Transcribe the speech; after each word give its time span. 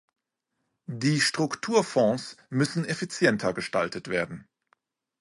Die 0.87 1.21
Strukturfonds 1.21 2.35
müssen 2.49 2.85
effizienter 2.85 3.53
gestaltet 3.53 4.07
werden. 4.07 4.47